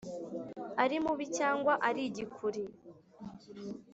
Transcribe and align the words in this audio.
ari 0.83 0.97
mubi 1.03 1.25
cyangwa 1.37 1.73
ari 1.87 2.01
igikuri 2.09 2.61